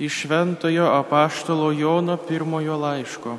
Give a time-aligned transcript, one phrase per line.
[0.00, 3.36] Iš Šventojo apaštalo Jono pirmojo laiško.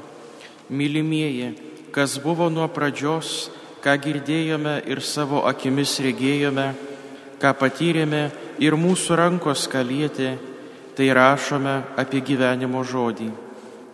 [0.70, 1.54] Mylimieji,
[1.92, 3.50] kas buvo nuo pradžios,
[3.82, 6.68] ką girdėjome ir savo akimis regėjome,
[7.42, 8.22] ką patyrėme
[8.62, 10.36] ir mūsų rankos kalėti,
[10.94, 13.32] tai rašome apie gyvenimo žodį.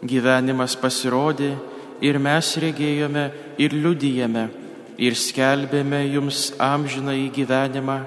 [0.04, 1.56] Gyvenimas pasirodė
[2.04, 3.30] ir mes regėjome
[3.64, 4.50] ir liudijame
[5.00, 8.02] ir skelbėme jums amžiną į gyvenimą,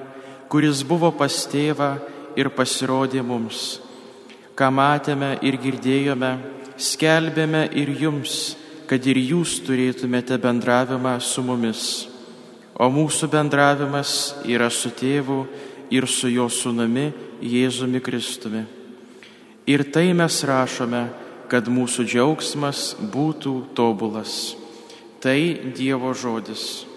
[0.52, 1.94] kuris buvo pas tėvą
[2.36, 3.80] ir pasirodė mums.
[4.60, 6.34] Ką matėme ir girdėjome,
[6.76, 11.84] skelbėme ir jums, kad ir jūs turėtumėte bendravimą su mumis.
[12.76, 15.38] O mūsų bendravimas yra su tėvu
[15.88, 17.06] ir su jo sunami
[17.40, 18.66] Jėzumi Kristumi.
[19.64, 21.06] Ir tai mes rašome,
[21.48, 24.58] kad mūsų džiaugsmas būtų tobulas.
[25.24, 25.40] Tai
[25.72, 26.89] Dievo žodis.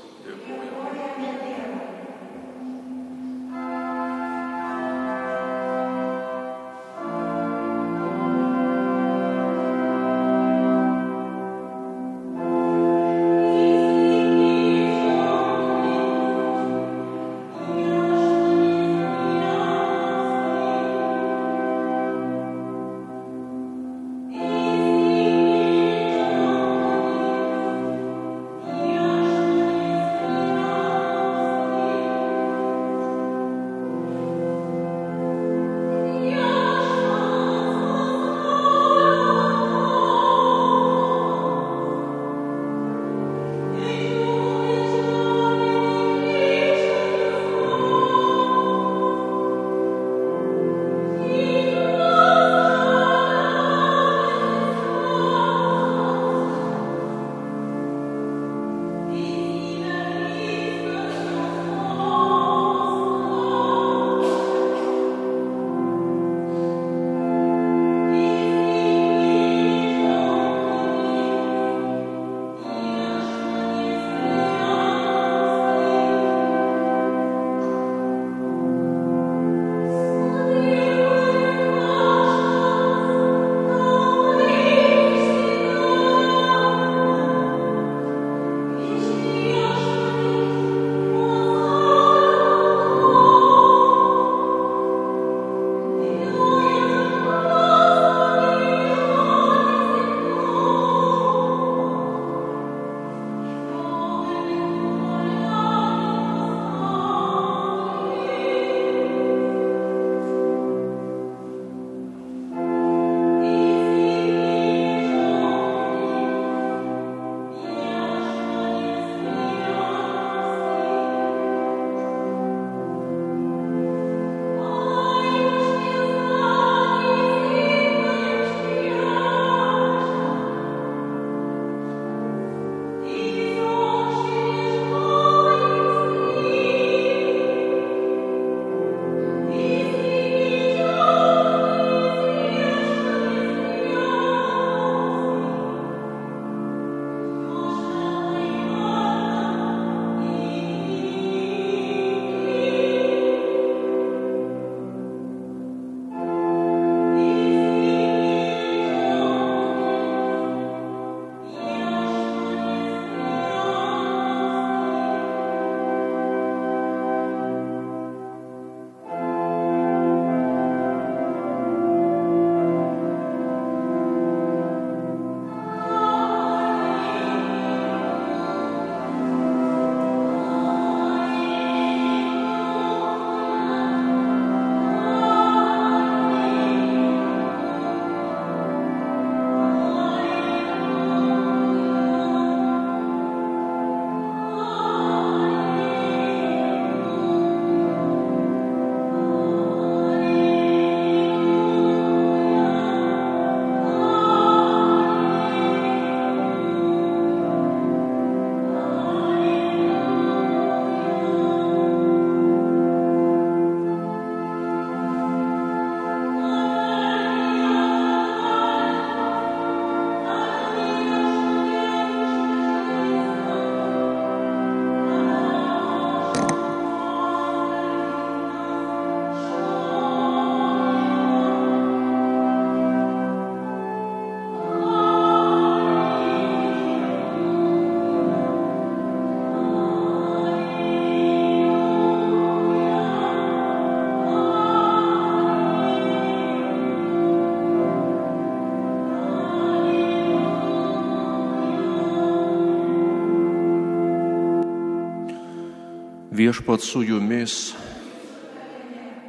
[256.54, 257.74] Viešpat su jumis.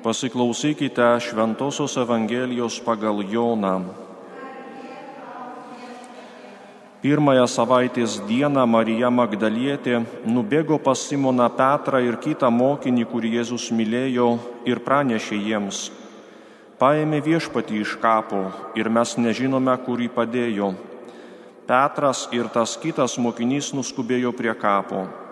[0.03, 3.81] Pasiklausykite Šventojios Evangelijos pagal Joną.
[7.01, 14.29] Pirmąją savaitės dieną Marija Magdalietė nubėgo pas Simoną Petrą ir kitą mokinį, kurį Jėzus mylėjo
[14.69, 15.89] ir pranešė jiems.
[16.77, 20.75] Paėmė viešpatį iš kapo ir mes nežinome, kur jį padėjo.
[21.65, 25.24] Petras ir tas kitas mokinys nuskubėjo prie kapo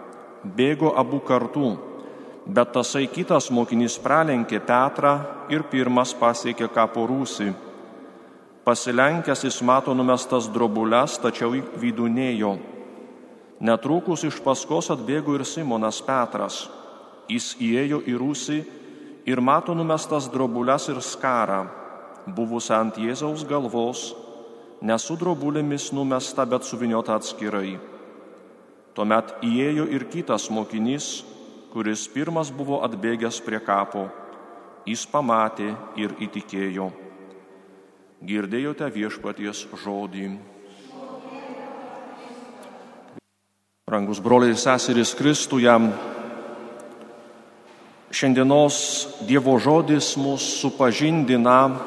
[0.45, 1.77] bėgo abu kartu,
[2.47, 5.15] bet tasai kitas mokinys pralenkė Petrą
[5.51, 7.53] ir pirmas pasiekė kapo rūsį.
[8.63, 12.57] Pasilenkęs jis mato numestas drobulės, tačiau vidunėjo.
[13.63, 16.69] Netrukus iš paskos atbėgo ir Simonas Petras.
[17.31, 18.59] Jis įėjo į rūsį
[19.27, 21.63] ir mato numestas drobulės ir skarą,
[22.27, 24.13] buvusią ant Jėzaus galvos,
[24.83, 27.92] nesu drobulėmis numesta, bet suviniota atskirai.
[28.93, 31.23] Tuomet įėjo ir kitas mokinys,
[31.73, 34.11] kuris pirmas buvo atbėgęs prie kapo.
[34.85, 36.91] Jis pamatė ir įtikėjo.
[38.23, 40.27] Girdėjote viešpaties žodį.
[43.89, 45.73] Rangus broliai ir seserys Kristuje,
[48.13, 48.77] šiandienos
[49.25, 51.79] Dievo žodis mus supažindina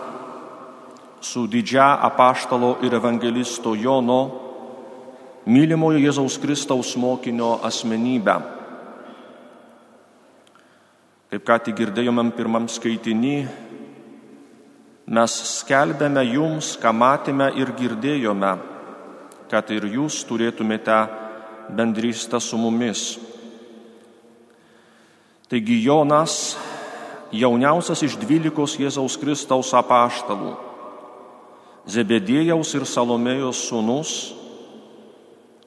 [1.22, 4.45] su didžia apaštalo ir evangelisto Jono
[5.46, 8.36] mylimojo Jėzaus Kristaus mokinio asmenybę.
[11.30, 13.36] Kaip ką tik girdėjomėm pirmam skaitinį,
[15.06, 18.54] mes skelbėme jums, ką matėme ir girdėjome,
[19.52, 21.00] kad ir jūs turėtumėte
[21.76, 23.16] bendrystę su mumis.
[25.50, 26.56] Taigi Jonas,
[27.36, 30.56] jauniausias iš dvylikos Jėzaus Kristaus apaštalų,
[31.86, 34.14] Zebedėjaus ir Salomėjos sūnus,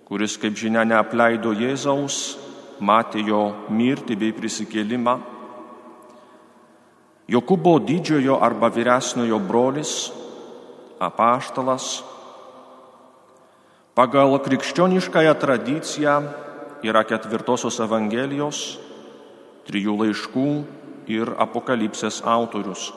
[0.08, 2.38] kuris, kaip žinia, neapleido Jėzaus,
[2.80, 5.18] matė jo mirtį bei prisikėlimą.
[7.28, 10.08] Jokūbo didžiojo arba vyresniojo brolis,
[10.96, 11.98] apaštalas,
[13.92, 16.16] pagal krikščioniškąją tradiciją
[16.88, 18.78] yra ketvirtosios Evangelijos,
[19.68, 20.48] trijų laiškų
[21.12, 22.88] ir apokalipsės autorius.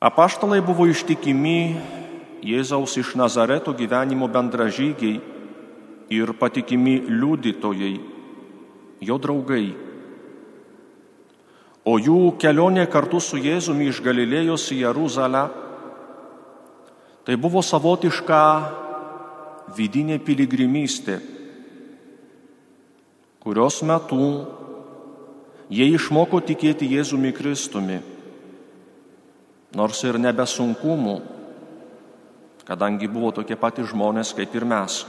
[0.00, 1.99] Apaštalai buvo ištikimi
[2.40, 5.20] Jėzaus iš Nazareto gyvenimo bendražygiai
[6.10, 7.94] ir patikimi liudytojai,
[9.04, 9.68] jo draugai.
[11.84, 15.44] O jų kelionė kartu su Jėzumi iš Galilėjos į Jeruzalę
[17.24, 18.40] tai buvo savotiška
[19.76, 21.20] vidinė piligrimystė,
[23.40, 24.24] kurios metu
[25.70, 28.00] jie išmoko tikėti Jėzumi Kristumi,
[29.76, 31.20] nors ir nebesunkumų
[32.70, 35.02] kadangi buvo tokie patys žmonės kaip ir mes.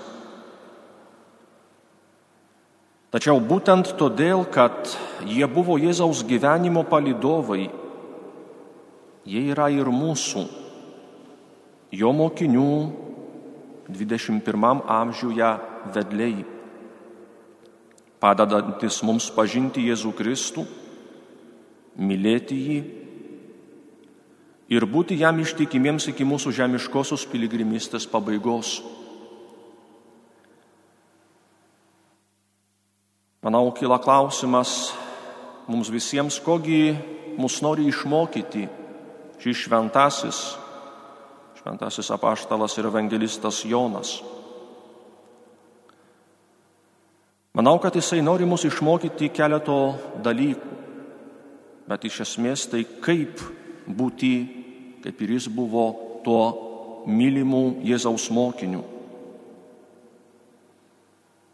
[3.13, 4.89] Tačiau būtent todėl, kad
[5.29, 7.67] jie buvo Jėzaus gyvenimo palidovai,
[9.29, 10.45] jie yra ir mūsų,
[11.93, 12.71] jo mokinių
[13.91, 15.51] 21 amžiuje
[15.93, 16.47] vedliai,
[18.23, 20.65] padedantis mums pažinti Jėzų Kristų,
[22.01, 22.79] mylėti jį
[24.71, 28.77] ir būti jam ištikimiems iki mūsų žemiškosios piligrimystės pabaigos.
[33.43, 34.93] Manau, kyla klausimas
[35.67, 36.93] mums visiems, kogi
[37.41, 38.67] mus nori išmokyti
[39.41, 40.39] šis šventasis,
[41.59, 44.19] šventasis apaštalas ir evangelistas Jonas.
[47.57, 50.77] Manau, kad jisai nori mus išmokyti keleto dalykų,
[51.91, 53.41] bet iš esmės tai kaip
[53.89, 54.60] būti
[55.03, 55.85] kaip ir jis buvo
[56.23, 56.43] tuo
[57.07, 58.83] mylimu Jėzaus mokiniu.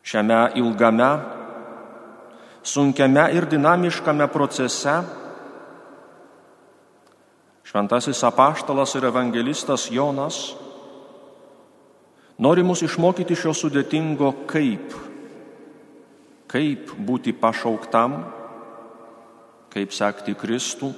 [0.08, 1.10] Šiame ilgame,
[2.64, 5.02] sunkiame ir dinamiškame procese
[7.68, 10.38] šventasis apaštalas ir evangelistas Jonas
[12.40, 14.96] nori mus išmokyti šio sudėtingo kaip.
[16.48, 18.22] Kaip būti pašauktam,
[19.74, 20.94] kaip sekti Kristų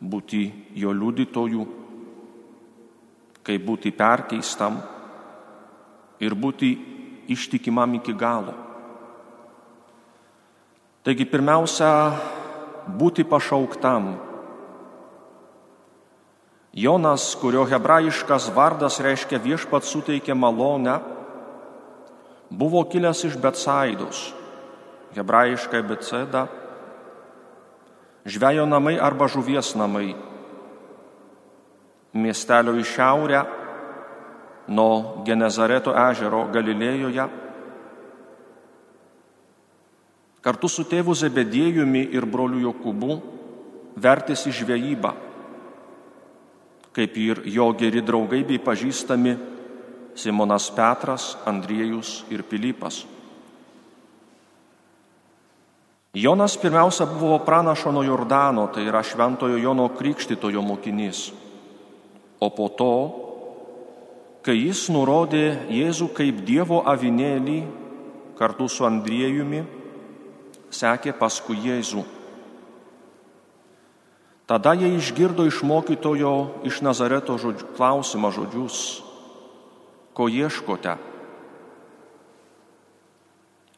[0.00, 0.42] būti
[0.74, 1.64] jo liudytojų,
[3.44, 4.80] kaip būti perkeistam
[6.20, 6.70] ir būti
[7.28, 8.54] ištikimam iki galo.
[11.04, 11.90] Taigi pirmiausia,
[12.88, 14.14] būti pašauktam.
[16.74, 20.96] Jonas, kurio hebrajiškas vardas reiškia viešpat suteikė malonę,
[22.50, 24.32] buvo kilęs iš Betsaidos,
[25.14, 26.48] hebrajiškai Betseda
[28.26, 30.14] žvejo namai arba žuvies namai.
[32.14, 33.40] Miestelio į šiaurę
[34.68, 37.44] nuo Genezareto ežero Galilėjoje.
[40.44, 43.14] kartu su tėvu Zebedėjumi ir broliu Jokūbu
[44.04, 45.12] vertėsi žvejybą,
[46.94, 49.34] kaip ir jo geri draugai bei pažįstami
[50.14, 53.00] Simonas Petras, Andriejus ir Pilypas.
[56.14, 61.32] Jonas pirmiausia buvo pranašo nuo Jordano, tai yra šventojo Jono Krikštitojo mokinys.
[62.38, 62.94] O po to,
[64.46, 67.64] kai jis nurodė Jėzų kaip Dievo avinėlį
[68.38, 69.64] kartu su Andriejumi,
[70.70, 72.04] sekė paskui Jėzų.
[74.46, 79.02] Tada jie išgirdo iš mokytojo iš Nazareto žodžių, klausimą žodžius,
[80.14, 80.94] ko ieškote.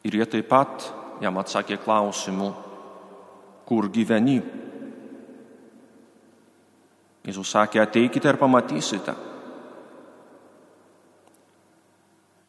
[0.05, 0.89] Ir jie taip pat
[1.21, 2.51] jam atsakė klausimu,
[3.67, 4.39] kur gyveni.
[7.27, 9.15] Jėzus sakė, ateikite ir pamatysite.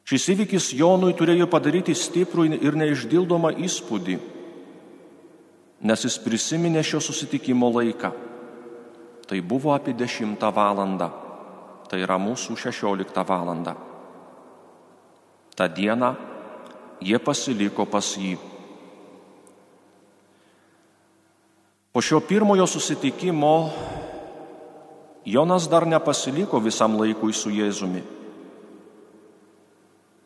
[0.09, 4.15] Šis įvykis Jonui turėjo padaryti stiprų ir neišdildomą įspūdį,
[5.85, 8.13] nes jis prisiminė šio susitikimo laiką.
[9.29, 11.11] Tai buvo apie 10 valandą,
[11.91, 13.75] tai yra mūsų 16 valanda.
[15.53, 16.15] Ta diena
[17.05, 18.39] jie pasiliko pas jį.
[21.99, 23.71] Po šio pirmojo susitikimo
[25.25, 28.03] Jonas dar nepasiliko visam laikui su Jėzumi.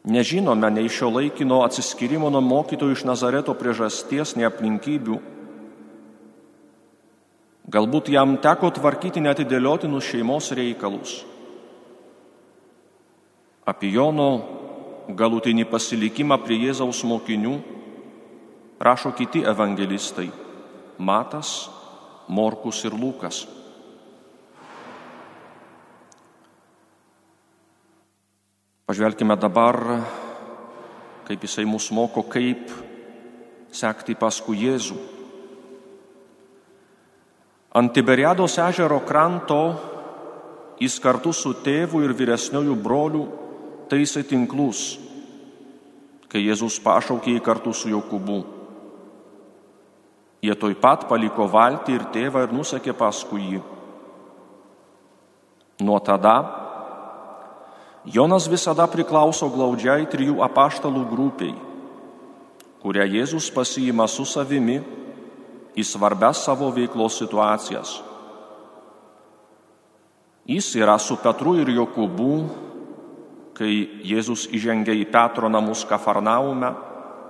[0.04, 5.16] Nežinome nei šio laikino atsiskirimo nuo mokytojų iš Nazareto priežasties, nei aplinkybių.
[7.72, 11.16] Galbūt jam teko tvarkyti netidėliotinus šeimos reikalus.
[13.64, 14.28] Apie Jono
[15.08, 17.56] galutinį pasilikimą prie Jėzaus mokinių
[18.76, 20.41] rašo kiti evangelistai.
[21.02, 21.70] Matas,
[22.28, 23.42] Morkus ir Lukas.
[28.86, 29.78] Pažvelkime dabar,
[31.26, 32.70] kaip jisai mus moko, kaip
[33.72, 34.98] sekti paskui Jėzų.
[37.72, 39.62] Ant Tiberiados ežero kranto
[40.78, 43.22] jis kartu su tėvu ir vyresniojų brolių
[43.88, 44.98] taisė tinklus,
[46.28, 48.61] kai Jėzus pašaukė jį kartu su Jokūbu.
[50.42, 53.60] Jie toj pat paliko valtį ir tėvą ir nusekė paskui jį.
[55.86, 56.34] Nuo tada
[58.02, 61.54] Jonas visada priklauso glaudžiai trijų apaštalų grupiai,
[62.82, 64.80] kurią Jėzus pasiima su savimi
[65.78, 68.00] į svarbias savo veiklos situacijas.
[70.50, 72.32] Jis yra su Petru ir Jokūbu,
[73.54, 73.70] kai
[74.10, 76.74] Jėzus įžengia į Petro namus Kafarnaume,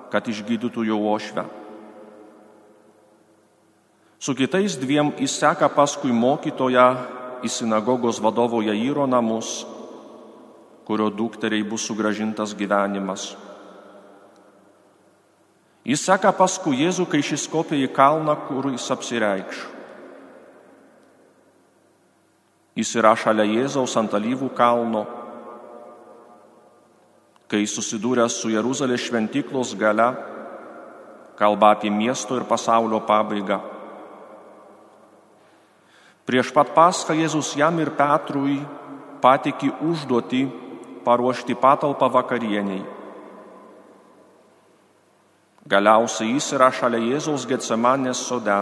[0.09, 1.62] kad išgydytų jo ošvę.
[4.22, 6.86] Su kitais dviem įseka paskui mokytoją
[7.42, 9.64] į sinagogos vadovo Jairo namus,
[10.86, 13.32] kurio dukteriai bus sugražintas gyvenimas.
[15.82, 19.64] Jis seka paskui Jėzų, kai šis kopė į kalną, kur jis apsireikš.
[22.78, 25.02] Jis yra šalia Jėzaus ant alyvų kalno,
[27.50, 30.12] kai susidūręs su Jeruzalės šventyklos gale,
[31.34, 33.81] kalba apie miesto ir pasaulio pabaigą.
[36.26, 38.60] Prieš pat paską Jėzus jam ir Petrui
[39.22, 40.44] patikė užduoti
[41.02, 42.82] paruošti patalpą vakarieniai.
[45.66, 48.58] Galiausiai jis yra šalia Jėzaus Getsemanės sode,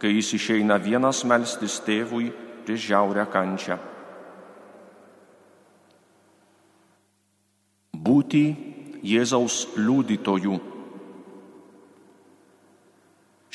[0.00, 2.28] kai jis išeina vienas melstis tėvui
[2.64, 3.78] prieš žiaurę kančią.
[7.96, 8.44] Būti
[9.06, 10.75] Jėzaus liudytojų.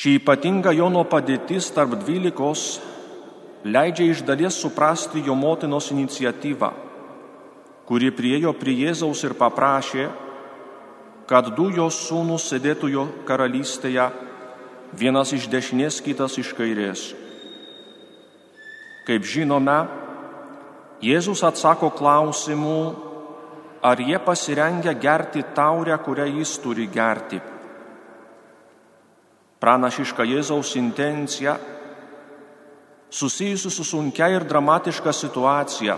[0.01, 2.61] Ši ypatinga Jono padėtis tarp dvylikos
[3.61, 6.69] leidžia iš dalies suprasti jo motinos iniciatyvą,
[7.85, 10.07] kuri priejo prie Jėzaus ir paprašė,
[11.29, 14.07] kad du jos sūnus sėdėtų jo karalystėje,
[14.97, 17.05] vienas iš dešinės, kitas iš kairės.
[19.05, 19.77] Kaip žinome,
[21.05, 22.81] Jėzus atsako klausimu,
[23.85, 27.50] ar jie pasirengia gerti taurę, kurią jis turi gerti
[29.61, 31.55] pranašiška Jėzaus intencija
[33.11, 35.97] susijusi su sunkia ir dramatiška situacija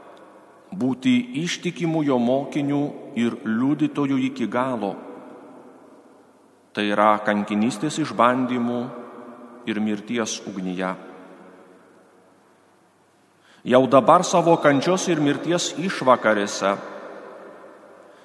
[0.82, 1.14] -būti
[1.44, 2.82] ištikimų jo mokinių
[3.16, 4.96] ir liudytojų iki galo.
[6.74, 8.90] Tai yra kankinystės išbandymų
[9.66, 10.94] ir mirties ugnyje.
[13.64, 16.76] Jau dabar savo kančios ir mirties išvakarėse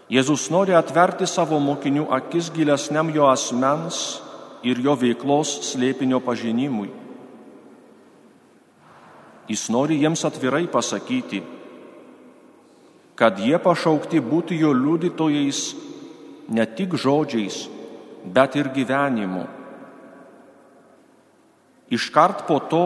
[0.09, 4.21] Jėzus nori atverti savo mokinių akis gilesniam jo asmens
[4.63, 6.89] ir jo veiklos slėpinio pažinimui.
[9.49, 11.41] Jis nori jiems atvirai pasakyti,
[13.19, 15.61] kad jie pašaukti būti jo liudytojais
[16.53, 17.65] ne tik žodžiais,
[18.23, 19.47] bet ir gyvenimu.
[21.89, 22.85] Iškart po to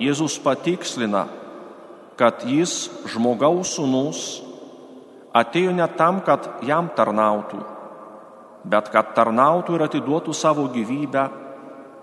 [0.00, 1.28] Jėzus patikslina,
[2.18, 4.40] kad jis žmogaus sūnus
[5.36, 7.60] atėjo ne tam, kad jam tarnautų,
[8.64, 11.28] bet kad tarnautų ir atiduotų savo gyvybę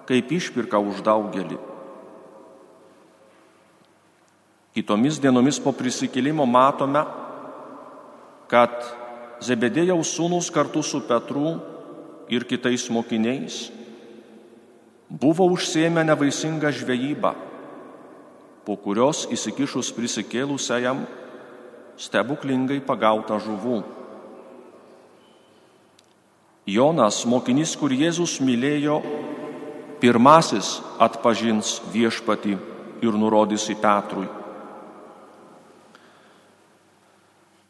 [0.08, 1.60] kaip išpirka už daugelį.
[4.78, 7.02] Kitomis dienomis po prisikėlimo matome,
[8.48, 8.74] kad
[9.44, 11.58] Zebedėjaus sūnus kartu su Petru
[12.30, 13.68] ir kitais mokiniais
[15.10, 17.34] buvo užsėmę nevaisingą žvejybą,
[18.66, 21.06] po kurios įsikišus prisikėlusiajam
[22.02, 23.82] stebuklingai pagauta žuvų.
[26.67, 28.97] Jonas, mokinys, kur Jėzus mylėjo,
[30.01, 32.57] pirmasis atpažins viešpatį
[33.07, 34.27] ir nurodys į Petrui.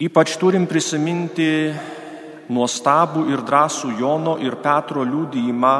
[0.02, 1.48] Ypač turim prisiminti
[2.50, 5.76] nuostabų ir drąsų Jono ir Petro liūdėjimą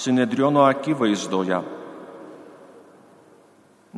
[0.00, 1.60] Sinedriono akivaizdoje.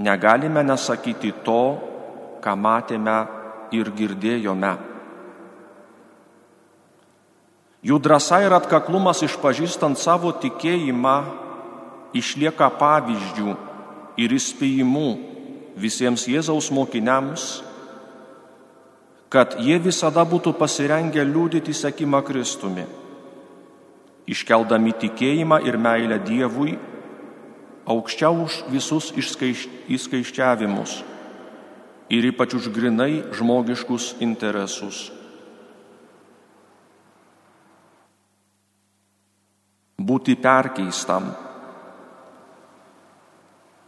[0.02, 1.62] Negalime nesakyti to,
[2.42, 3.18] ką matėme
[3.70, 4.91] ir girdėjome.
[7.82, 11.16] Jų drąsa ir atkaklumas išpažįstant savo tikėjimą
[12.14, 13.58] išlieka pavyzdžių
[14.22, 15.10] ir įspėjimų
[15.82, 17.62] visiems Jėzaus mokiniams
[19.32, 22.84] kad jie visada būtų pasirengę liūdyti sekimą Kristumi,
[24.28, 26.74] iškeldami tikėjimą ir meilę Dievui
[27.88, 30.98] aukščiau už visus išskaiščiavimus
[32.12, 35.08] ir ypač už grinai žmogiškus interesus.
[40.00, 41.28] Būti perkeistam.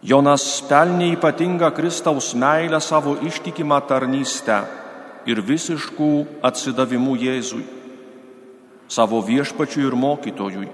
[0.05, 4.59] Jonas pelnė ypatingą Kristaus meilę savo ištikimą tarnystę
[5.25, 6.11] ir visiškų
[6.45, 7.63] atsidavimų Jėzui,
[8.85, 10.69] savo viešpačiui ir mokytojui.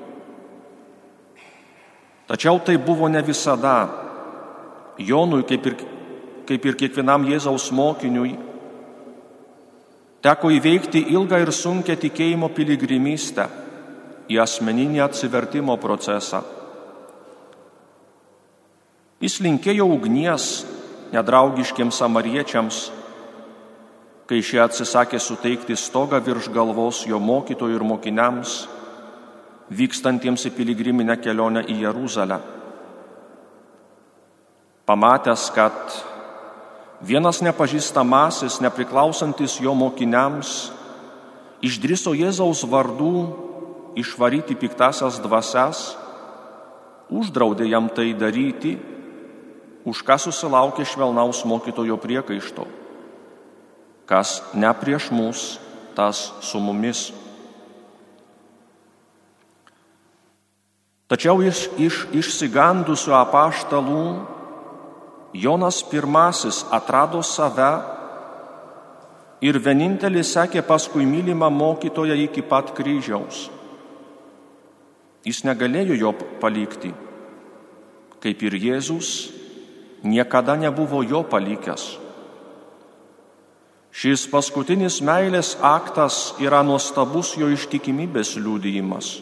[2.27, 3.77] Tačiau tai buvo ne visada.
[4.99, 5.79] Jonui, kaip ir,
[6.51, 8.35] kaip ir kiekvienam Jėzaus mokiniui,
[10.27, 13.47] teko įveikti ilgą ir sunkę tikėjimo piligrimystę
[14.31, 16.45] į asmeninį atsivertimo procesą.
[19.21, 20.65] Jis linkėjo ugnies
[21.13, 22.81] nedraugiškiams samariečiams
[24.31, 28.53] kai šie atsisakė suteikti stogą virš galvos jo mokytojų ir mokiniams,
[29.75, 32.37] vykstantiems į piligriminę kelionę į Jeruzalę.
[34.87, 35.97] Pamatęs, kad
[37.03, 40.71] vienas nepažįstamasis, nepriklausantis jo mokiniams,
[41.67, 43.17] išdryso Jėzaus vardų
[43.99, 45.95] išvaryti piktasias dvasias,
[47.11, 48.77] uždraudė jam tai daryti,
[49.87, 52.69] už ką susilaukė švelnaus mokytojo priekaišto
[54.11, 55.61] kas ne prieš mus,
[55.95, 57.13] tas su mumis.
[61.07, 64.05] Tačiau iš, iš išsigandusių apaštalų
[65.35, 67.71] Jonas pirmasis atrado save
[69.47, 73.47] ir vienintelis sekė paskui mylimą mokytoją iki pat kryžiaus.
[75.27, 76.95] Jis negalėjo jo palikti,
[78.25, 79.11] kaip ir Jėzus
[80.03, 81.99] niekada nebuvo jo palikęs.
[83.91, 89.19] Šis paskutinis meilės aktas yra nuostabus jo ištikimybės liūdėjimas.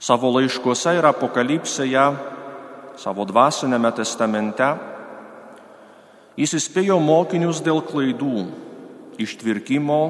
[0.00, 2.04] Savo laiškuose ir apokalipsėje,
[3.00, 4.68] savo dvasinėme testamente,
[6.40, 8.46] jis įspėjo mokinius dėl klaidų,
[9.20, 10.02] ištvirkimo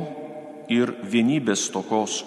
[0.73, 2.23] ir vienybės tokos.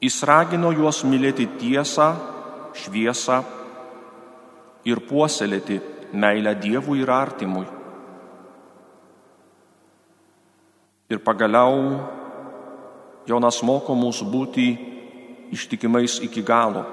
[0.00, 2.14] Jis ragino juos mylėti tiesą,
[2.72, 3.42] šviesą
[4.88, 5.76] ir puoselėti
[6.16, 7.66] meilę Dievui ir artimui.
[11.10, 12.00] Ir pagaliau
[13.28, 14.70] Jonas moko mus būti
[15.52, 16.86] ištikimais iki galo.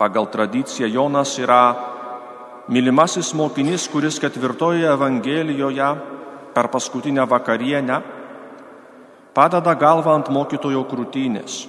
[0.00, 1.62] Pagal tradiciją Jonas yra
[2.72, 5.92] mylimasis mokinys, kuris ketvirtoje Evangelijoje
[6.54, 8.13] per paskutinę vakarienę
[9.34, 11.64] padeda galvą ant mokytojo krūtinės.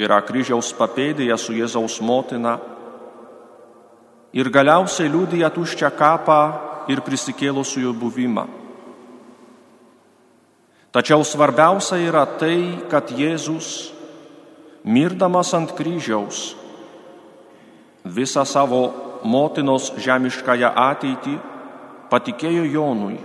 [0.00, 2.56] Yra kryžiaus papėdėje su Jėzaus motina
[4.32, 6.40] ir galiausiai liūdija tuščią kapą
[6.90, 8.46] ir prisikėlusiųjų buvimą.
[10.92, 13.92] Tačiau svarbiausia yra tai, kad Jėzus,
[14.84, 16.50] mirdamas ant kryžiaus,
[18.04, 18.82] visą savo
[19.24, 21.38] motinos žemiškąją ateitį
[22.12, 23.16] patikėjo Jonui,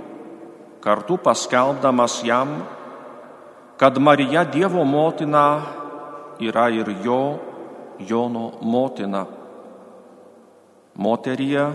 [0.79, 2.61] kartu paskelbdamas jam,
[3.77, 5.61] kad Marija Dievo motina
[6.39, 7.39] yra ir jo,
[7.99, 9.25] Jono motina.
[10.95, 11.65] Moterie,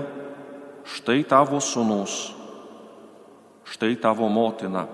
[0.85, 2.35] štai tavo sunus,
[3.65, 4.87] štai tavo motina.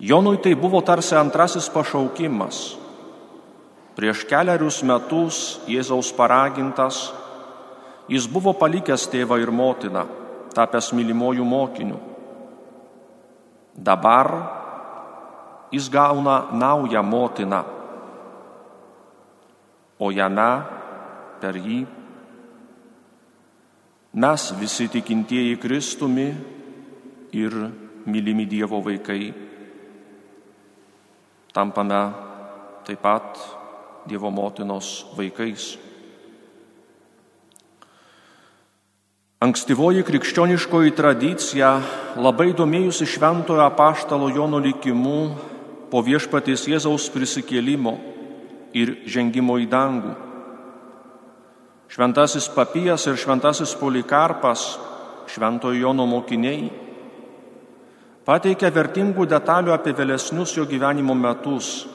[0.00, 2.76] Jonui tai buvo tarsi antrasis pašaukimas.
[3.96, 7.10] Prieš keliarius metus Jėzaus paragintas,
[8.08, 10.06] jis buvo palikęs tėvą ir motiną,
[10.56, 12.09] tapęs mylimojų mokinių.
[13.76, 14.28] Dabar
[15.72, 17.62] jis gauna naują motiną,
[19.98, 20.50] o jame
[21.40, 21.84] per jį
[24.14, 26.28] mes visi tikintieji Kristumi
[27.32, 27.54] ir
[28.06, 29.50] mylimi Dievo vaikai
[31.52, 32.02] tampame
[32.86, 33.38] taip pat
[34.08, 35.89] Dievo motinos vaikais.
[39.40, 41.68] Ankstyvoji krikščioniškoji tradicija
[42.20, 45.20] labai domėjusi šventojo apaštalo Jono likimu
[45.88, 47.94] po viešpaties Jėzaus prisikėlimo
[48.76, 50.10] ir žengimo į dangų.
[51.88, 54.66] Šventasis Papijas ir Šventasis Polikarpas,
[55.32, 56.68] Šventojo Jono mokiniai,
[58.28, 61.88] pateikia vertingų detalių apie vėlesnius jo gyvenimo metus.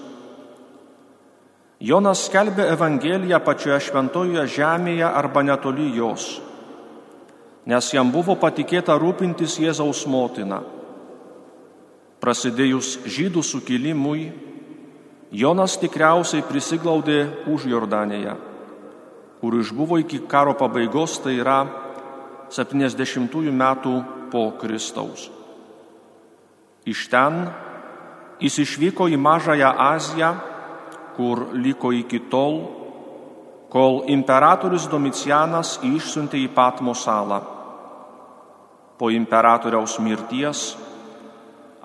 [1.77, 6.39] Jonas skelbė Evangeliją pačioje šventojoje žemėje arba netoli jos,
[7.65, 10.61] nes jam buvo patikėta rūpintis Jėzaus motina.
[12.21, 14.29] Prasidėjus žydų sukilimui,
[15.35, 18.35] Jonas tikriausiai prisiglaudė už Jordanėje,
[19.41, 21.65] kur išbuvo iki karo pabaigos, tai yra
[22.53, 23.95] 70 metų
[24.31, 25.27] po Kristaus.
[26.85, 27.47] Iš ten
[28.39, 30.31] jis išvyko į Mažąją Aziją,
[31.17, 32.61] kur liko iki tol,
[33.73, 37.54] kol imperatorius Domicianas išsiuntė į Patmo salą.
[38.95, 40.75] Po imperatoriaus mirties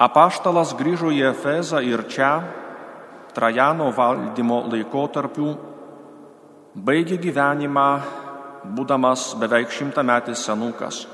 [0.01, 2.33] apaštalas grįžo į Efezą ir čia,
[3.31, 5.53] Trajano valdymo laikotarpiu,
[6.75, 7.89] baigė gyvenimą,
[8.75, 11.05] būdamas beveik šimtametis senukas.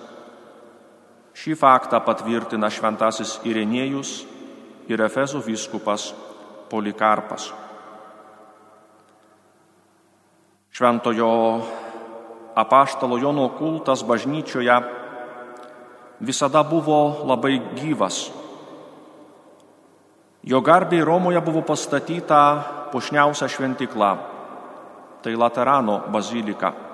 [1.37, 4.13] Šį faktą patvirtina šventasis Irenėjus
[4.89, 6.15] ir Efezo vyskupas
[6.71, 7.51] Polikarpas.
[10.73, 11.29] Šventojo
[12.57, 14.81] apaštalo Jono kultas bažnyčioje
[16.21, 18.31] visada buvo labai gyvas.
[20.43, 24.17] Jo garbiai Romoje buvo pastatyta pušniausia šventikla-
[25.23, 26.87] tai Laterano bazilika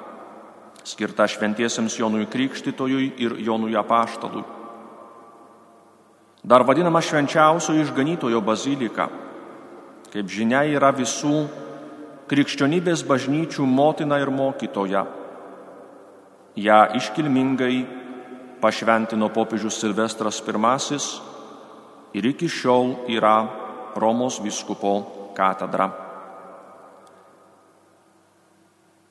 [0.85, 4.43] skirta šventiesiems Jonui Krikštytojui ir Jonui Apaštalui.
[6.43, 9.07] Dar vadinama švenčiausio išganytojo bazilika.
[10.13, 11.47] Kaip žinia, yra visų
[12.29, 15.07] krikščionybės bažnyčių motina ir mokytoja.
[16.57, 18.02] Ja iškilmingai
[18.63, 23.49] pašventino popiežius Silvestras I ir iki šiol yra
[23.97, 25.91] Romos viskupo katedra.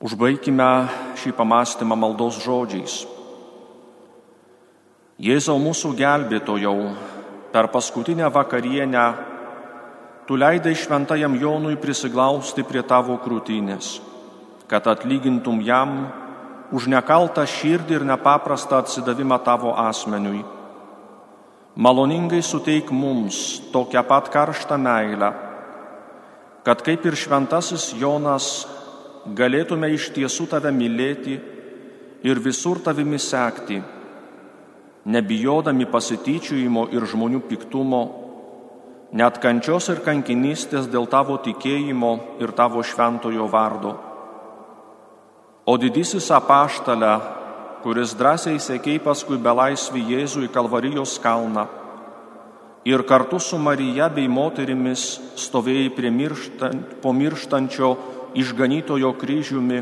[0.02, 0.70] Užbaikime
[1.20, 3.04] šį pamastymą maldos žodžiais.
[5.22, 6.78] Jėzau mūsų gelbėtojau,
[7.54, 9.06] per paskutinę vakarienę
[10.26, 14.00] tu leidai šventajam Jonui prisiglausti prie tavo krūtinės,
[14.66, 16.08] kad atlygintum jam
[16.72, 20.42] už nekaltą širdį ir nepaprastą atsidavimą tavo asmeniui.
[21.76, 25.32] Maloningai suteik mums tokią pat karštą meilę,
[26.64, 28.68] kad kaip ir šventasis Jonas
[29.26, 31.40] galėtume iš tiesų tave mylėti
[32.28, 33.80] ir visur tavimi sekti,
[35.06, 38.04] nebijodami pasityčiojimo ir žmonių piktumo,
[39.16, 44.11] net kančios ir kankinystės dėl tavo tikėjimo ir tavo šventojo vardo.
[45.72, 47.14] O didysis apaštalė,
[47.80, 51.64] kuris drąsiai sėkiai paskui belaisvį Jėzų į Kalvarijos kalną
[52.84, 57.92] ir kartu su Marija bei moterimis stovėjai prie mirštant, po mirštančio
[58.42, 59.80] išganytojo kryžiumi,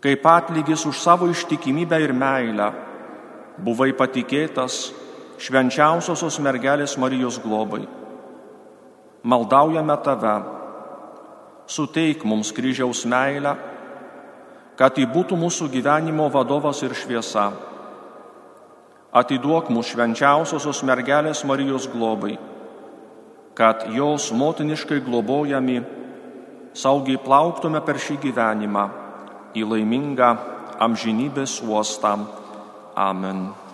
[0.00, 2.70] kaip atlygis už savo ištikimybę ir meilę,
[3.62, 4.80] buvai patikėtas
[5.38, 7.84] švenčiausiosios mergelės Marijos globai.
[9.22, 10.36] Maldaujame tave,
[11.70, 13.56] suteik mums kryžiaus meilę,
[14.76, 17.50] kad ji būtų mūsų gyvenimo vadovas ir šviesa.
[19.16, 22.36] Atiduok mūsų švenčiausiosios mergelės Marijos globai,
[23.56, 25.80] kad jos motiniškai globojami
[26.76, 28.88] saugiai plauktume per šį gyvenimą
[29.56, 30.32] į laimingą
[30.84, 32.18] amžinybės uostą.
[32.96, 33.65] Amen.